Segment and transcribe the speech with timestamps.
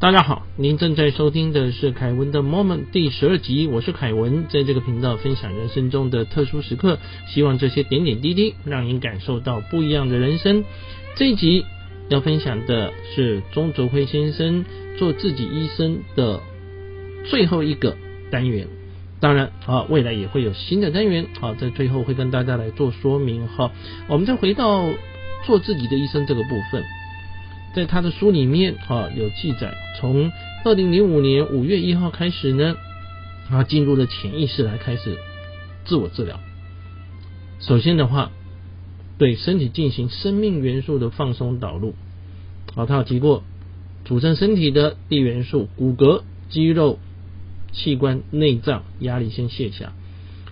[0.00, 10.64] 大家好，您正在收听的是凯文的 Moment 第十二集，我是凯文，在这个频道分享人生中的特殊时刻，希望这些点点滴滴让您感受到不一样的人生。
[11.16, 11.66] 这一集
[12.08, 14.64] 要分享的是钟卓辉先生
[14.96, 16.40] 做自己医生的
[17.26, 17.94] 最后一个
[18.30, 18.68] 单元，
[19.20, 23.70] 当然啊，未来也会有新的单元啊，在最后会跟大家来做说明哈。
[24.08, 24.82] 我们再回到
[25.44, 26.82] 做自己的医生这个部分。
[27.74, 30.32] 在他的书里面啊有记载，从
[30.64, 32.76] 二零零五年五月一号开始呢，
[33.48, 35.16] 啊进入了潜意识来开始
[35.84, 36.40] 自我治疗。
[37.60, 38.32] 首先的话，
[39.18, 41.94] 对身体进行生命元素的放松导入。
[42.74, 43.44] 啊，他有提过
[44.04, 46.98] 组成身体的地元素、骨骼、肌肉、
[47.72, 49.92] 器官、内脏，压力先卸下。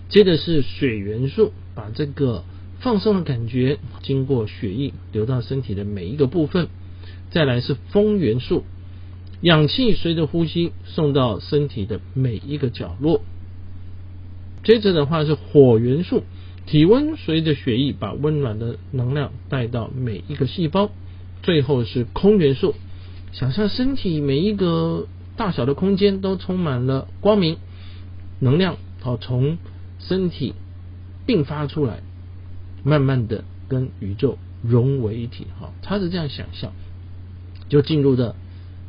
[0.09, 2.45] 接着是水元素，把这个
[2.79, 6.69] 放松的感觉经过血液流到身体的每一个部分。
[7.31, 8.65] 再来是风元素，
[9.41, 13.21] 氧气随着呼吸送到身体的每一个角落。
[14.65, 16.25] 接着的话是火元素，
[16.67, 20.91] 体温随着血液把温暖的能量带到每一个细胞。
[21.43, 22.75] 最后是空元素，
[23.33, 25.07] 想象身体每一个
[25.37, 27.59] 大小的空间都充满了光明
[28.41, 29.59] 能量，好从
[30.01, 30.55] 身体
[31.27, 32.01] 并发出来，
[32.83, 35.47] 慢慢的跟宇宙融为一体。
[35.61, 36.73] 哈，他是这样想象。
[37.69, 38.35] 就进入的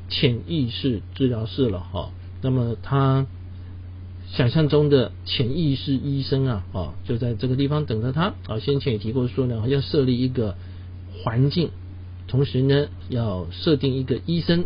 [0.07, 3.27] 潜意识治疗室了哈，那么他
[4.31, 8.59] 想象中的潜意识医生啊，啊就在这个地方等着他啊。
[8.59, 10.55] 先前也提过说呢，要设立一个
[11.23, 11.71] 环境，
[12.27, 14.65] 同时呢要设定一个医生，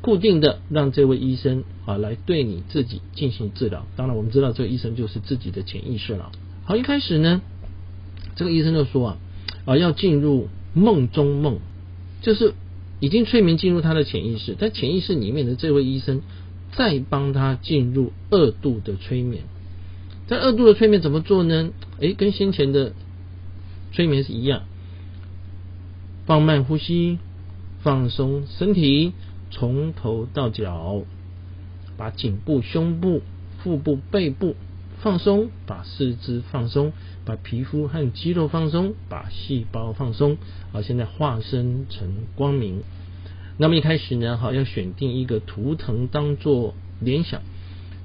[0.00, 3.84] 固定的让这位医生啊来对你自己进行治疗。
[3.96, 6.32] 当然我们知道这个医生就是自己的潜意识了。
[6.64, 7.42] 好，一开始呢，
[8.36, 9.16] 这个医生就说啊
[9.66, 11.58] 啊要进入梦中梦，
[12.22, 12.54] 就是。
[13.02, 16.22] 已经催眠进入他的潜意识，但潜意识里面的这位医生
[16.70, 19.42] 再帮他进入二度的催眠。
[20.28, 21.70] 在二度的催眠怎么做呢？
[21.98, 22.92] 诶，跟先前的
[23.90, 24.62] 催眠是一样，
[26.26, 27.18] 放慢呼吸，
[27.82, 29.14] 放松身体，
[29.50, 31.02] 从头到脚，
[31.96, 33.22] 把颈部、胸部、
[33.64, 34.54] 腹部、背部
[35.00, 36.92] 放松，把四肢放松。
[37.24, 40.38] 把皮肤和肌肉放松，把细胞放松。
[40.72, 42.82] 好，现在化身成光明。
[43.58, 47.42] 那么一开始呢，好要选定一个图腾当做联想。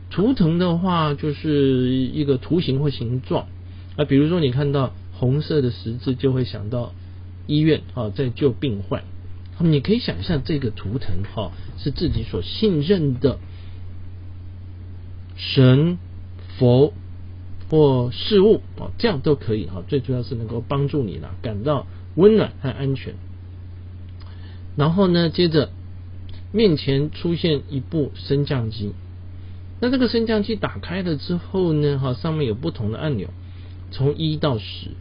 [0.10, 3.48] 图腾的话，就是一个图形或形状。
[3.96, 6.94] 啊，比如说你看到红色的十字，就会想到
[7.48, 9.04] 医院啊，在救病患。
[9.60, 13.40] 你可以想象这个图腾哈，是自己所信任的
[15.36, 15.98] 神
[16.58, 16.94] 佛。
[17.70, 19.84] 或事物啊，这样都可以哈。
[19.90, 21.86] 最主要是能够帮助你呢，感到
[22.16, 23.16] 温暖和安全。
[24.78, 25.72] 然后呢，接着
[26.54, 28.94] 面前出现一部升降机。
[29.82, 33.28] 那这个升降机打开了之后呢，哈，上面有不同的按钮，
[33.92, 34.92] 从一到十。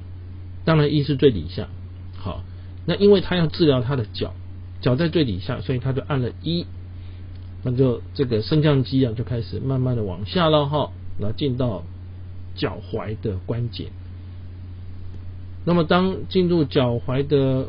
[0.64, 1.68] 当然一是最底下。
[2.16, 2.42] 好，
[2.86, 4.34] 那因为他要治疗他的脚，
[4.80, 6.66] 脚在最底下，所以他就按了一。
[7.62, 11.84] 那就这个升降机啊，就开始慢慢的往下了哈，然后进到。
[12.58, 13.88] 脚踝的关节，
[15.66, 17.68] 那么当进入脚踝的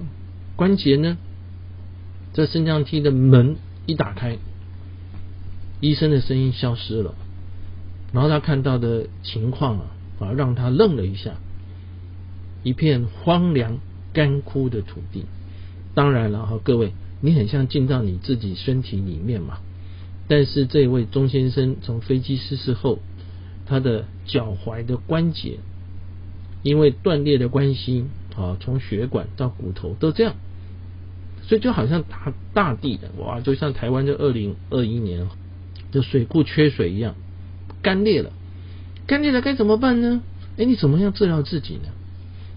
[0.56, 1.18] 关节呢？
[2.38, 3.56] 这升降梯的门
[3.88, 4.38] 一打开，
[5.82, 7.16] 医生的声音消失了，
[8.14, 9.86] 然后他看到的情况啊，
[10.20, 11.38] 啊让他愣了一下，
[12.62, 13.80] 一片荒凉
[14.14, 15.26] 干枯的土地。
[15.96, 19.58] 当然了哈，各位，你很像进到你自己身体里面嘛。
[20.28, 23.00] 但是这位钟先生从飞机失事后。
[23.66, 25.58] 他的脚踝的关节
[26.64, 28.06] 因为断裂的关系
[28.36, 30.36] 啊，从血管到骨头都这样，
[31.48, 35.28] 所以就好像大大地的哇，就像台湾这二零二一年
[35.92, 37.16] 的水库缺水一样，
[37.82, 38.32] 干裂了，
[39.08, 40.22] 干裂了该怎么办呢？
[40.58, 41.90] 哎，你怎么样治疗自己呢？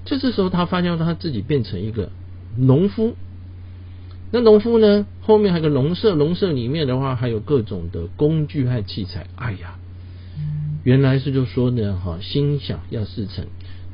[0.05, 2.11] 就这时候他发现他自己变成一个
[2.56, 3.15] 农夫，
[4.33, 9.76] 那农夫呢后面还有个农舍，农舍里面的话还有各种的工具和器材，哎呀。
[10.82, 13.44] 原来是就说呢，哈，心想要事成，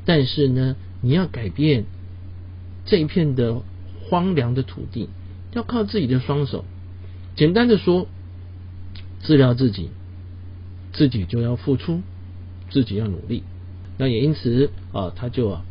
[0.04, 1.84] 但是呢，你要改变
[2.84, 3.62] 这一片的
[4.08, 5.08] 荒凉的土地，
[5.52, 6.64] 要靠自己的双手。
[7.34, 8.06] 简单的说，
[9.22, 9.90] 治疗自己，
[10.92, 12.02] 自己就要付出，
[12.70, 13.42] 自己要努力。
[13.98, 15.64] 那也因此啊，他就啊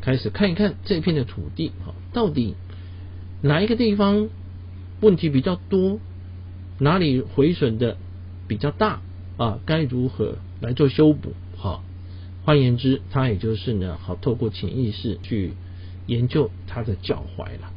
[0.00, 2.54] 开始看一看这片的土地，哈，到底
[3.42, 4.28] 哪一个地方
[5.00, 5.98] 问题比较多，
[6.78, 7.96] 哪里毁损的
[8.48, 9.00] 比较大。
[9.36, 11.32] 啊，该如何来做修补？
[11.56, 11.82] 哈，
[12.44, 15.54] 换言之，他也就是呢，好透过潜意识去
[16.06, 17.72] 研究他的脚踝了。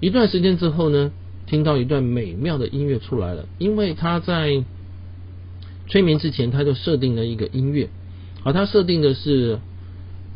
[0.00, 1.10] 一段时间之后呢，
[1.46, 4.64] 听到一段美妙的音乐出来了，因为他在
[5.88, 7.88] 催眠之前他就设定了一个音乐，
[8.42, 9.58] 好，他设定的是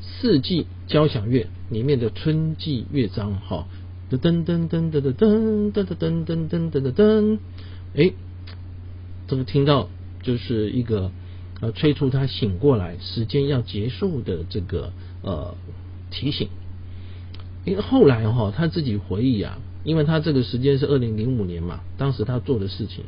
[0.01, 3.67] 四季交响乐里面的春季乐章，哈，
[4.11, 7.39] 噔噔噔噔噔噔噔噔噔噔噔噔噔噔，
[7.95, 8.13] 哎，
[9.29, 9.91] 这个听到
[10.23, 11.13] 就是一个
[11.61, 14.93] 呃催促他醒过来，时间要结束的这个
[15.23, 15.55] 呃
[16.11, 16.49] 提醒。
[17.65, 23.05] 因为后来哈，他自己回忆啊，因为他这个时间是二零零五年嘛，当时他做的事情，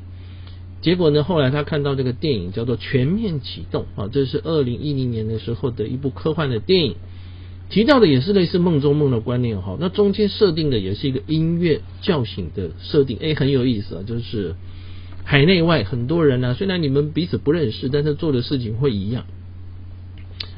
[0.82, 6.96] 结果呢，后来他看到这个电影叫做《全面启动》啊，这是二零一零年的时候的一部科幻的电影，
[7.70, 14.54] 提到的也是类似梦中梦的观念哈，那中间设定的也是一个音乐叫醒的设定，哎，很有意思啊，就是
[15.24, 19.24] 海内外很多人呢，虽然你们彼此不认识，但是做的事情会一样。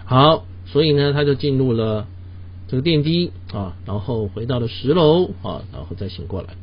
[0.05, 2.09] 好，所以呢，他就进入了。
[2.75, 6.57] 这个电梯啊，然后回到了十楼啊，然后再醒过来。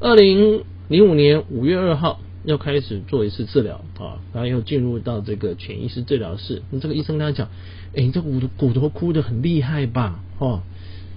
[0.00, 6.62] 二零零五年五月二号要开始做一次治疗啊，然后又进入到这个潜意识治疗室。
[6.72, 7.48] 那这个医生跟他讲
[7.94, 10.18] ：“哎，你这骨骨头哭的很厉害吧？
[10.40, 10.62] 哦，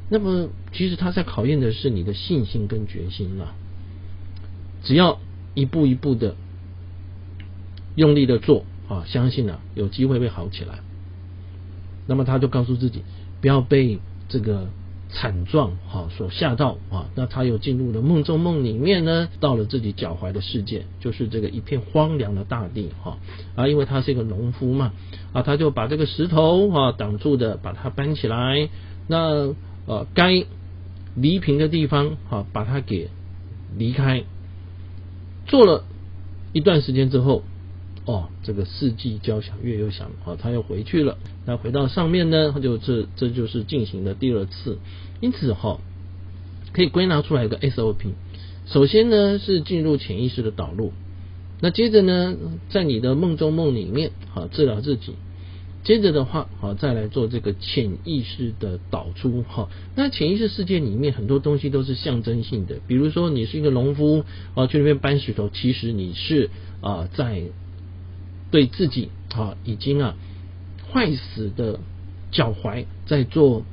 [0.10, 3.56] 那么其实他在考验的是你的信心跟决心了。
[4.84, 5.20] 只要
[5.56, 6.36] 一步一步的
[7.96, 10.82] 用力的做啊，相信啊有机会会好起来。
[12.08, 13.04] 那么他就告诉自己。”
[13.40, 14.00] 不要被
[14.30, 14.68] 这个
[15.12, 17.06] 惨状哈所吓到啊！
[17.14, 23.20] 那他又进入了梦中梦里面呢，到了自己脚踝的世界，就是这个一片荒凉的大地哈
[23.56, 23.68] 啊！
[23.68, 24.92] 因为他是一个农夫嘛
[25.34, 28.70] 啊，他就把这个石头啊挡住的，把它搬起来。
[29.08, 29.54] 那
[29.86, 30.44] 呃，该
[31.16, 33.12] 离平的地方哈，把它给
[33.78, 34.24] 离开。
[35.46, 35.84] 做了
[36.54, 37.44] 一段时间之后。
[38.08, 41.18] 哦，这个四季交响乐又响，哦，他又回去了。
[41.46, 44.78] 那回到上面呢，他就这这就是进行了第二次。
[45.20, 45.82] 因此哈，
[46.72, 48.14] 可以归纳出来一个 SOP。
[48.66, 50.94] 首先呢是进入潜意识的导入，
[51.60, 52.34] 那接着呢
[52.70, 55.16] 在你的梦中梦里面，好治疗自己。
[55.84, 59.44] 接着的话，好再来做这个潜意识的导出。
[59.50, 59.68] 哈，
[59.98, 64.24] 那潜意识世界里面很多东西都是象征性的，比如说你是一个农夫，
[64.56, 66.50] 啊去那边搬石头，其实你是
[66.80, 67.44] 啊在。
[68.52, 70.16] 对自己啊，已经啊
[70.92, 71.80] 坏死的
[72.32, 73.64] 脚踝在做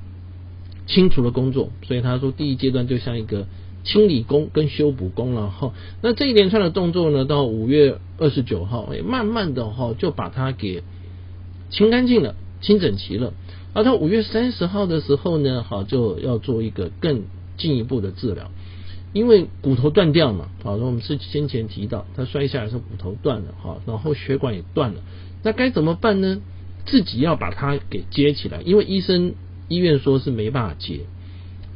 [0.87, 3.47] 清除的工作，所以他说第一阶段就像一个
[3.85, 5.73] 清理工跟修补工了哈。
[6.03, 10.83] 那这一连串的动作呢，到五月二十九号，慢慢的哈就把它给
[11.71, 13.33] 清干净了，清整齐了。
[13.73, 17.23] 而到五月三十号的时候呢，好就要做一个更
[17.57, 18.51] 进一步的治疗。
[19.15, 25.01] 因为骨头断掉嘛，好，那我们是先前提到他摔下来是骨头断了，哈，然后血管也断了，
[25.43, 26.43] 那该怎么办呢？
[26.85, 29.35] 自己要把它给接起来，因为医生
[29.69, 31.07] 医院说是没办法接，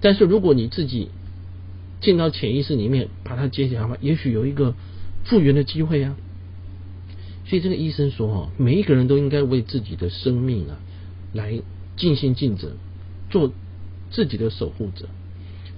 [0.01, 1.09] 但是如果你自己
[2.01, 4.75] 进到潜意识里面把它接起来的话，也许有一个
[5.25, 6.17] 复原的机会啊。
[7.47, 10.77] 所以这个医生说，哈，每一个人都应该为自己的生命啊
[11.33, 11.63] 来
[11.97, 12.73] 尽心尽责，
[13.31, 13.53] 做
[14.11, 15.09] 自己的守护者。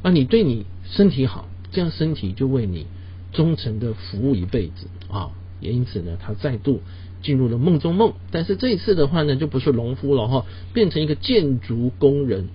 [0.03, 1.47] 啊，你对你身体好。
[1.73, 2.87] 这样身体就为你
[3.33, 5.31] 忠诚的服务一辈子啊！
[5.61, 6.81] 也因此呢，他再度
[7.23, 8.15] 进入了梦中梦。
[8.33, 12.49] 但是这一次的话呢，就不是农夫了哈，变成一个建筑工人。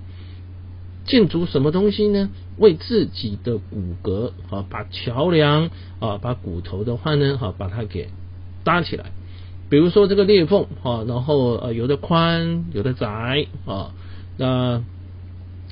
[1.06, 2.30] 建筑什么东西呢？
[2.58, 8.10] 为自己的骨骼啊，把桥梁啊，把骨头的话呢，哈，把它给
[8.66, 9.12] 搭起来。
[9.70, 13.94] 比如说这个裂缝啊，然后呃，有的宽，有的窄啊，
[14.36, 14.84] 那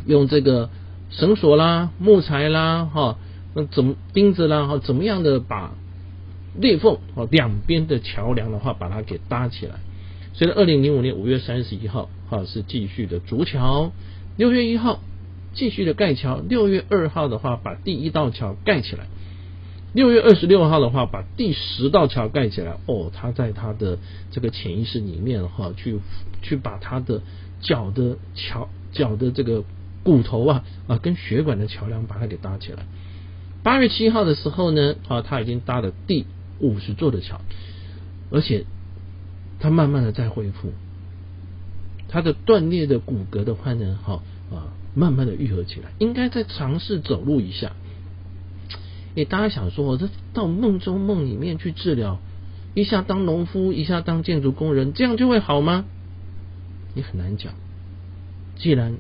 [0.06, 0.70] 用这个
[1.14, 3.18] 绳索啦、木材啦，哈。
[3.56, 4.66] 那怎么钉子啦？
[4.66, 5.76] 哈，怎么样的把
[6.60, 9.76] 裂缝啊两边的桥梁的话，把它给搭起来。
[10.34, 13.92] 所以，二零零五年五月三十一号哈是继续的筑桥，
[14.38, 15.02] 六月一号
[15.54, 19.06] 继续的盖桥，六月二号的话把第一道桥盖起来，
[19.94, 22.78] 六月二十六号的话把第十道桥盖起来。
[22.88, 24.00] 哦，他在他的
[24.32, 26.00] 这个潜意识里面哈，去
[26.42, 27.22] 去把他的
[27.62, 29.64] 脚的桥脚的这个
[30.04, 32.86] 骨头啊啊跟血管的桥梁把它给搭起来。
[33.64, 36.26] 八月七号的时候呢，啊，他已经搭了第
[36.60, 37.40] 五十座的桥，
[38.30, 38.66] 而且
[39.60, 40.74] 他慢慢的在恢复，
[42.10, 47.72] 他的断裂的骨骼的话呢，哈啊，慢慢的愈合起来，应该再尝试走路一下。
[49.16, 52.20] 诶，大家想说，我这到梦中梦里面去治疗，
[52.74, 55.86] 一下当农夫，一下当建筑工人，这样就会好吗？
[56.96, 57.54] 也很难讲。
[58.58, 58.98] 既然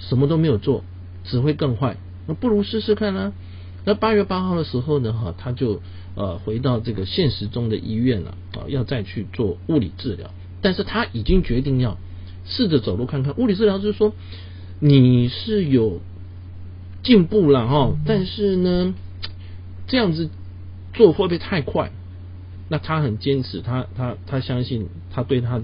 [0.00, 0.82] 什么都没有做，
[1.22, 3.32] 只会更坏，那不如试试看啊。
[3.84, 5.80] 那八月八号的时候呢，哈，他就
[6.14, 10.30] 呃回到这个现实中的医院了啊，要再去做物理治疗。
[10.60, 11.96] 但是他已经决定要
[12.44, 13.34] 试着走路看看。
[13.38, 14.12] 物理治疗就是说，
[14.80, 16.00] 你是有
[17.02, 18.94] 进步了哈，但是呢，
[19.86, 20.28] 这样子
[20.92, 21.90] 做会不会太快？
[22.68, 25.60] 那他很坚持，他他他相信他对他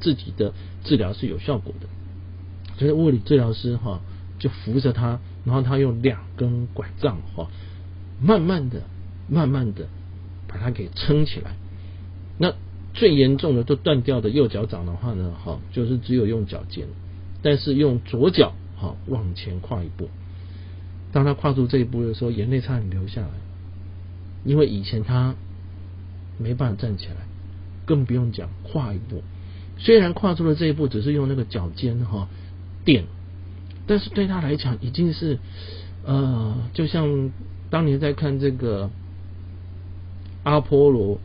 [0.00, 0.52] 自己的
[0.84, 1.86] 治疗是有效果的，
[2.80, 4.00] 所以物理治疗师哈
[4.38, 7.46] 就扶着他，然后他用两根拐杖哈，
[8.22, 8.80] 慢慢的、
[9.28, 9.86] 慢慢的
[10.48, 11.56] 把他给撑起来。
[12.38, 12.54] 那
[12.94, 16.86] 最严重的都断掉的右脚掌的话呢，哈，就是只有用脚尖，
[17.42, 20.08] 但是用左脚哈往前跨一步。
[21.12, 23.28] 当他跨出这一步的时候，眼泪差点流下来，
[24.46, 25.34] 因为以前他
[26.38, 27.16] 没办法站起来，
[27.84, 29.22] 更不用讲跨一步。
[29.76, 32.26] 虽然跨出了这一步，只是用那个脚尖哈
[32.84, 33.04] 电，
[33.86, 35.38] 但是对他来讲已经是
[36.04, 37.30] 呃，就像
[37.70, 38.90] 当年在看这个
[40.42, 41.20] 阿波罗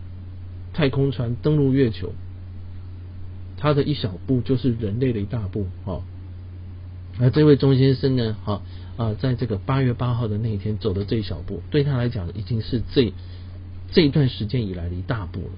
[0.74, 2.14] 太空船登陆月球，
[3.58, 6.02] 他的一小步就是人类的一大步哈。
[7.18, 8.62] 而这位钟先生呢，好
[8.98, 13.14] 啊，在这个八月八号的那一天走的这一小步，对他来讲已经是这
[13.92, 15.50] 这一段时间以来的一大步了。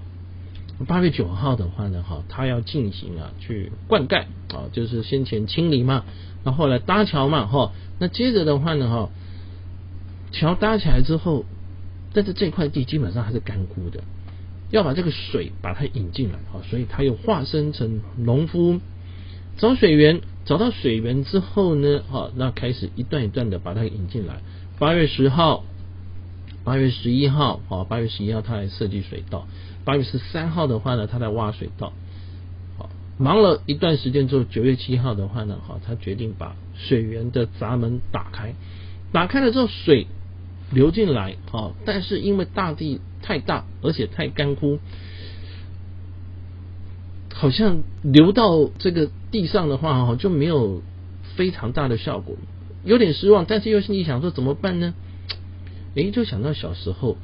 [0.85, 6.05] 八月九号的话呢，哈，他要进行啊去灌溉啊，就是先前清理嘛，
[6.43, 9.09] 那后来搭桥嘛，哈，那接着的话呢，哈，
[10.31, 11.45] 桥搭起来之后，
[12.13, 14.03] 但是这块地基本上还是干枯的，
[14.69, 18.79] 要把这个水把它引进来，哈，所以他又化身成农夫
[19.57, 20.21] 找水源。
[20.45, 24.35] 找到水源之后呢，哈，那开始一段一段的把它引进来。
[24.79, 25.65] 八月十号、
[26.67, 29.47] 八月十一号，好，八月十一号他来设计水道，
[29.85, 31.93] 八月十三号的话呢，他在挖水道。
[32.77, 38.53] 好，忙了一段时间之后，九月七号的话呢，好，他决定把水源的闸门打开。
[39.13, 40.07] 打开了之后，水
[40.69, 44.79] 流进来，好，但是因为大地太大，而且太干枯。
[47.33, 50.81] 好像流到这个地上的话，哈，就没有
[51.37, 52.35] 非常大的效果，
[52.83, 53.45] 有点失望。
[53.47, 54.93] 但是又心里想说怎么办呢？
[55.97, 57.17] 诶，就想到小时候，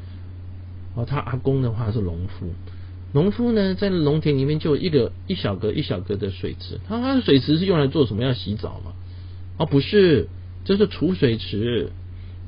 [0.96, 2.53] 哦，他阿公的话是农夫，
[3.13, 8.24] 农夫呢在农田里面就一个一小格一小格的水池，他他的水池是用来做什么？
[8.24, 8.94] 要洗澡吗？
[9.58, 10.27] 哦，不是，
[10.65, 11.92] 这是储水池，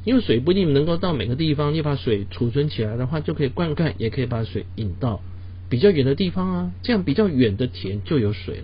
[0.04, 5.22] 因为水不一定能够到每个地方，你把水储存起来的话，就可以灌溉，也可以把水引到。
[5.68, 8.64] 比较远的地方啊，这样比较远的田就有水了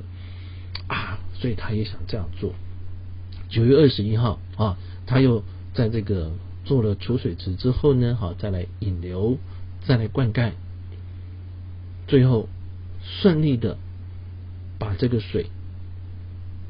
[0.87, 2.53] 啊，所以他也想这样做。
[3.49, 4.77] 九月二十一号啊，
[5.07, 6.31] 他又在这个
[6.71, 9.37] 做了储水池之后呢，好再来引流，
[9.85, 10.53] 再来灌溉，
[12.07, 12.47] 最后
[13.03, 13.77] 顺利的
[14.79, 15.47] 把这个水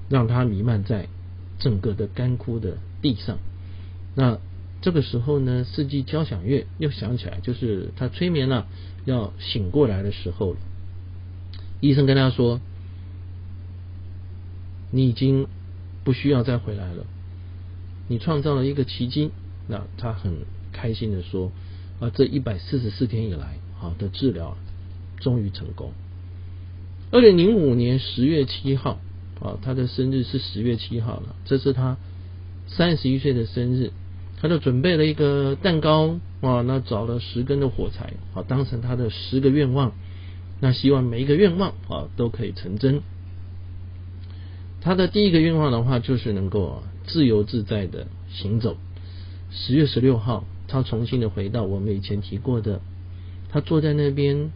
[0.09, 1.07] 让它弥漫在
[1.59, 3.37] 整个的干枯的地上。
[4.15, 4.39] 那
[4.81, 8.65] 这个时候呢，四季交响乐又响起来，就是他催眠了。
[9.05, 10.57] 要醒过来的时候了，
[11.79, 12.59] 医生跟他说
[14.89, 15.45] ：“你已经
[16.03, 17.05] 不需要再回来了，
[18.07, 19.29] 你创造了一个奇迹。”
[19.67, 20.33] 那他很
[20.71, 21.51] 开心的说
[21.99, 24.57] ：“啊，这一百四十四天以来，好的治疗
[25.19, 25.91] 终于成功。”
[27.11, 28.99] 二零零五年十月七号，
[29.39, 31.97] 啊，他的生日是十月七号了，这是他
[32.67, 33.91] 三十一岁的生日。
[34.41, 39.91] 他就准备了一个蛋糕啊，那找了十根的火柴啊，当成他的十个愿望。
[40.59, 43.01] 那希望每一个愿望啊都可以成真。
[44.79, 48.77] 他的第一个愿望的话，就是能够自由自在的行走。
[49.51, 52.81] 十月十六号，他重新的回到我们以前提过的，
[53.49, 54.51] 他坐在那边，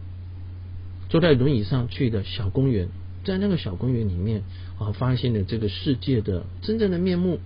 [1.08, 2.88] 坐在轮椅上去的小公园，
[3.24, 4.42] 在那个小公园里面
[4.78, 7.38] 啊，发现了这个世界的真正的面目。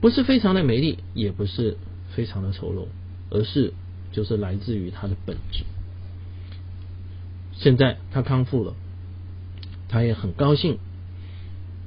[0.00, 1.76] 不是非常的美丽，也不是
[2.16, 2.86] 非常的丑陋，
[3.30, 3.72] 而是
[4.10, 5.62] 就是来自于它的本质。
[7.52, 8.74] 现在他康复了，
[9.88, 10.78] 他也很高兴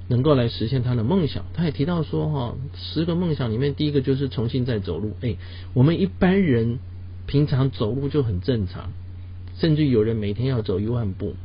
[0.08, 1.46] 能够来实现他的梦想。
[1.54, 5.16] 他也提到说，哈，十个梦想里面第一个就是重新再走路。
[5.22, 5.38] 哎，
[5.74, 6.80] 我们一般人
[7.28, 8.92] 平常走路就很正常，
[9.58, 11.36] 甚至有人每天要走一万步，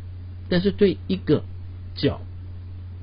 [0.48, 1.44] 但是对一个
[1.94, 2.20] 脚。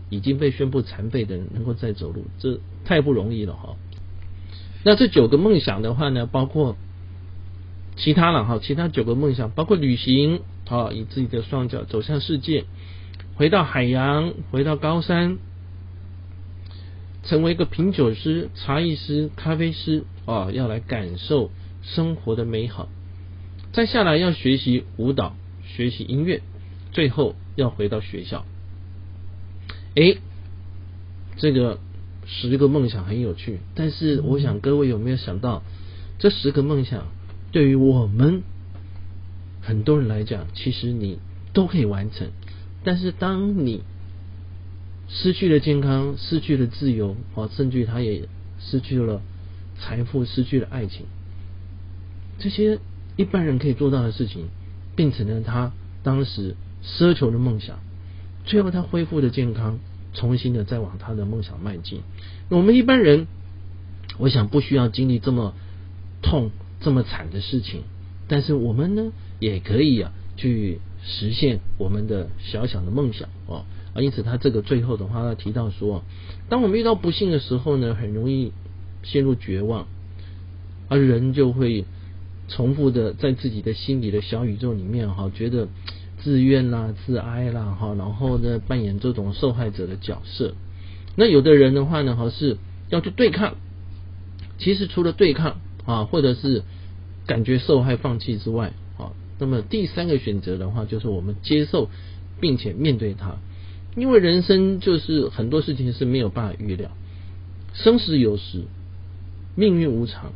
[0.09, 3.75] 已经被宣布残废的人能够再走路，这太不容易了哈。
[4.85, 6.77] 那这九个梦想的话呢，包括
[7.97, 12.63] 其他了哈，其他九个梦想包括旅行啊，以自己的双脚走向世界，
[13.35, 15.39] 回到海洋，回到高山，
[17.27, 22.87] 成为一个品酒师、茶艺师、咖啡师啊，要来感受生活的美好。
[23.73, 26.41] 再下来要学习舞蹈，学习音乐，
[26.93, 28.45] 最后要回到学校。
[29.95, 30.15] 哎，
[31.35, 31.79] 这个
[32.25, 35.63] 十个梦想很有趣，但是我想各位有没有想到，
[36.19, 37.07] 这十个梦想
[37.51, 38.41] 对于我们
[39.61, 41.19] 很多人来讲，其实你
[41.51, 42.29] 都可以完成。
[42.85, 43.83] 但是当你
[45.09, 48.27] 失去了健康，失去了自由，啊，甚至他也
[48.59, 49.21] 失去了
[49.79, 51.05] 财富，失去了爱情，
[52.39, 52.79] 这些
[53.15, 54.47] 一般人可以做到的事情，
[54.95, 55.71] 并且呢，他
[56.03, 57.79] 当时奢求的梦想，
[58.45, 59.79] 最后他恢复的健康，
[60.13, 62.01] 重新的再往他的梦想迈进。
[62.49, 63.27] 我们一般人，
[64.17, 65.53] 我想不需要经历这么
[66.21, 67.83] 痛、这么惨的事情，
[68.27, 73.57] 但是我们呢，也可以啊，去实现我们的小小的梦想哦。
[73.57, 73.65] 啊，
[74.01, 76.03] 因此他这个最后的话，他提到说，
[76.49, 78.51] 当我们遇到不幸的时候呢，很容易
[79.03, 79.87] 陷入绝望，
[80.87, 81.85] 而人就会
[82.47, 85.67] 重复的在自己的心里的小宇宙里面哈，觉得
[86.19, 90.53] 自怨啦、自哀啦哈，然后呢扮演这种受害者的角色。
[91.15, 92.57] 那有的人的话呢，哈是
[92.89, 93.55] 要去对抗，
[94.59, 96.63] 其实除了对抗啊，或者是
[97.25, 101.89] 感觉受害、放弃之外，啊，那么第三个选择的话，就是我们接受
[102.39, 103.37] 并且面对它。
[103.97, 106.91] 因为人生就是很多事情是没有办法预料，
[107.73, 108.65] 生死有时，
[109.55, 110.33] 命运无常，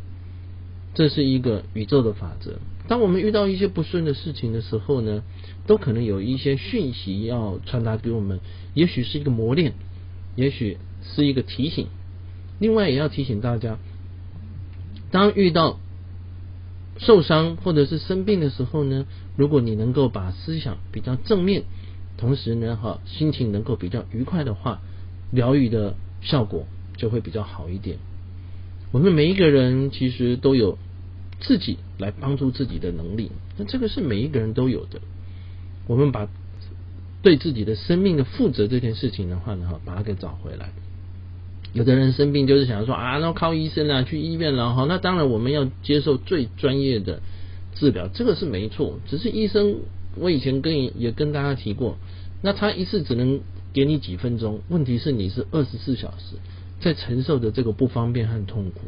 [0.96, 2.58] 这是一个宇宙的法则。
[2.88, 5.22] 当我们遇到一些不顺的事情的时候呢，
[5.68, 8.40] 都可能有一些讯息要传达给我们，
[8.74, 9.74] 也许是一个磨练，
[10.36, 11.86] 也许是一个提醒。
[12.58, 13.78] 另外也要提醒大家，
[15.12, 15.80] 当遇到
[16.98, 21.64] 受伤或者是生病的时候呢，如果你能够把思想比较正面。
[22.18, 24.82] 同时呢，哈，心情能够比较愉快的话，
[25.32, 27.98] 疗愈的效果就会比较好一点。
[28.92, 30.78] 我们每一个人其实都有
[31.40, 35.02] 自己来帮助自己的能力，那这个是每一个人都有的。
[35.88, 36.28] 我们把
[37.24, 40.70] 对自己的生命的负责这件事情的话呢，哈，把它给找回来。
[41.74, 47.22] 有的人生病就是想说啊，那靠医生啊，去医院了哈，那当然我们要接受最专业的
[47.74, 49.00] 治疗，这个是没错。
[49.08, 49.78] 只是医生。
[50.16, 51.98] 我以前跟也跟大家提过，
[52.42, 53.42] 那他一次只能
[53.74, 56.36] 给你几分钟，问题是你是二十四小时
[56.80, 58.82] 在承受的这个不方便和痛苦，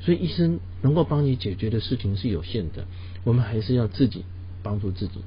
[0.00, 2.86] 所以医生能够帮你解决的事情是有限的，
[3.24, 4.24] 我们还是要自己
[4.62, 5.20] 帮助自己。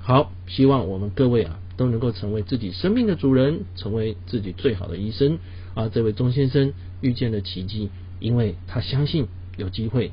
[0.00, 5.38] 好，希望我们各位啊都能够成为自己生命的主人，成为自己最好的医生
[5.74, 5.88] 啊！
[5.88, 10.10] 这位钟先生遇见了奇迹，因为他相信有机会，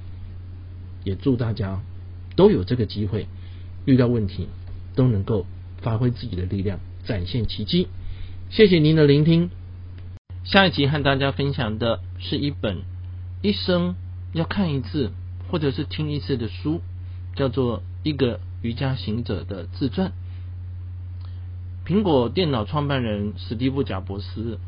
[1.05, 1.81] 也祝大家
[2.35, 3.27] 都有这个机会。
[3.85, 4.47] 遇到问题
[4.95, 5.45] 都能够
[5.81, 7.87] 发挥自己的力量，展现奇迹。
[8.49, 9.49] 谢谢您的聆听。
[10.43, 12.83] 下一集和大家分享的是一本
[13.41, 13.95] 一生
[14.33, 15.11] 要看一次
[15.49, 16.81] 或者是听一次的书，
[17.35, 20.09] 叫做《一个瑜伽行者的自传》。
[21.87, 24.59] 苹果电脑创办人史蒂夫·贾伯斯，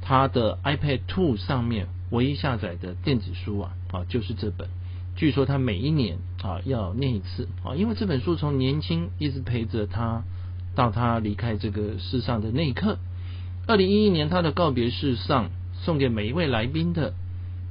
[0.00, 4.68] 他的 iPad Two 上面唯一下载的电子书啊，啊，就是这本。
[5.16, 10.22] 据说他每一年啊要念一次啊，因为这本书从年轻一直陪着他
[10.74, 12.98] 到他离开这个世上的那一刻。
[13.66, 17.14] 二零一一年他的告别式上送给每一位来宾的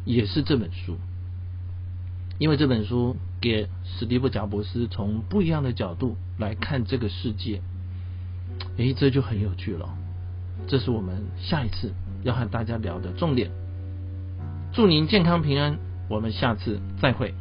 [0.06, 0.98] 也是这本书，
[2.40, 7.62] 因为这本书给史蒂夫·贾伯斯从不一样的角度来看这个世界，
[8.78, 9.96] 诶，这就很有趣了。
[10.68, 13.52] 这是我们下一次要和大家聊的重点。
[14.74, 15.85] 祝您健康平安。
[16.08, 17.34] 我们下次再会。